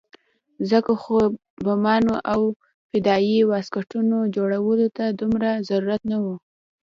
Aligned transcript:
ځکه 0.69 0.91
خو 1.01 1.15
د 1.23 1.27
بمانو 1.65 2.15
او 2.33 2.41
فدايي 2.89 3.39
واسکټونو 3.51 4.17
جوړولو 4.35 4.87
ته 4.97 5.05
دومره 5.19 5.49
ضرورت 5.69 6.01
نه 6.11 6.17
وو. 6.23 6.35